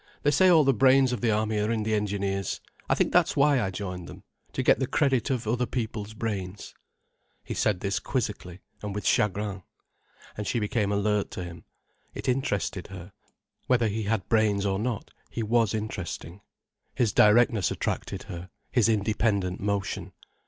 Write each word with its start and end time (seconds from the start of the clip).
"They 0.23 0.31
say 0.31 0.49
all 0.49 0.63
the 0.63 0.73
brains 0.73 1.13
of 1.13 1.21
the 1.21 1.29
army 1.29 1.59
are 1.59 1.69
in 1.71 1.83
the 1.83 1.93
Engineers. 1.93 2.59
I 2.89 2.95
think 2.95 3.11
that's 3.13 3.35
why 3.37 3.61
I 3.61 3.69
joined 3.69 4.07
them—to 4.07 4.63
get 4.63 4.79
the 4.79 4.87
credit 4.87 5.29
of 5.29 5.45
other 5.47 5.67
people's 5.67 6.15
brains." 6.15 6.73
He 7.43 7.53
said 7.53 7.81
this 7.81 7.99
quizzically 7.99 8.61
and 8.81 8.95
with 8.95 9.05
chagrin. 9.05 9.61
And 10.35 10.47
she 10.47 10.57
became 10.57 10.91
alert 10.91 11.29
to 11.33 11.43
him. 11.43 11.65
It 12.15 12.27
interested 12.27 12.87
her. 12.87 13.11
Whether 13.67 13.89
he 13.89 14.01
had 14.05 14.27
brains 14.27 14.65
or 14.65 14.79
not, 14.79 15.11
he 15.29 15.43
was 15.43 15.75
interesting. 15.75 16.41
His 16.95 17.13
directness 17.13 17.69
attracted 17.69 18.23
her, 18.23 18.49
his 18.71 18.89
independent 18.89 19.59
motion. 19.59 20.13